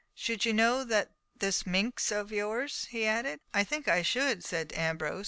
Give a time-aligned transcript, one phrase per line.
[0.15, 3.39] "Should you know this minks of yours?" he added.
[3.53, 5.19] "I think I should," said Ambrose.